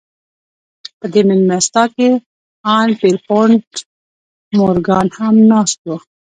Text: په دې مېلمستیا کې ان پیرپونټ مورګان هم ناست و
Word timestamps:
په 0.99 1.05
دې 1.13 1.21
مېلمستیا 1.27 1.83
کې 1.95 2.09
ان 2.75 2.89
پیرپونټ 2.99 3.67
مورګان 4.57 5.07
هم 5.17 5.35
ناست 5.51 5.79
و 5.87 5.89